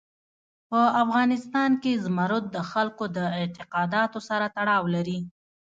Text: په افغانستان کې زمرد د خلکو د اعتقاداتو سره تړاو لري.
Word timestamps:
په 0.69 0.81
افغانستان 1.03 1.71
کې 1.81 1.91
زمرد 2.05 2.43
د 2.51 2.57
خلکو 2.71 3.03
د 3.17 3.17
اعتقاداتو 3.39 4.19
سره 4.29 4.45
تړاو 4.57 4.83
لري. 4.95 5.19